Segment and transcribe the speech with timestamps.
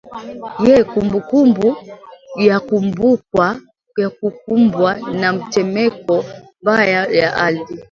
[0.65, 1.69] ye kumbukumbu
[3.99, 4.89] ya kukumbwa
[5.19, 6.15] na temeko
[6.61, 7.73] mbaya la ardhi